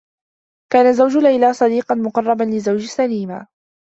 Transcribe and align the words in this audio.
كان 0.73 0.93
زوج 0.93 1.17
ليلى 1.17 1.53
صديقا 1.53 1.95
مقرّبا 1.95 2.43
لزوج 2.43 2.85
سليمة. 2.85 3.47